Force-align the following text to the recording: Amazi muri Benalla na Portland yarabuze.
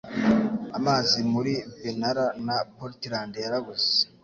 Amazi 0.77 1.17
muri 1.33 1.53
Benalla 1.81 2.25
na 2.47 2.57
Portland 2.75 3.31
yarabuze. 3.43 3.91